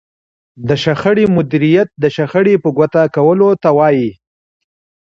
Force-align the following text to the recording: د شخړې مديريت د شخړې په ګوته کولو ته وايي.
د 0.67 0.69
شخړې 0.83 1.25
مديريت 1.35 1.89
د 2.03 2.05
شخړې 2.15 2.53
په 2.63 2.69
ګوته 2.77 3.01
کولو 3.15 3.49
ته 3.61 3.69
وايي. 3.77 4.09